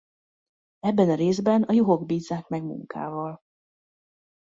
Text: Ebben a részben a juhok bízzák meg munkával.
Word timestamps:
Ebben 0.79 1.09
a 1.09 1.15
részben 1.15 1.63
a 1.63 1.71
juhok 1.73 2.05
bízzák 2.05 2.47
meg 2.47 2.63
munkával. 2.63 3.41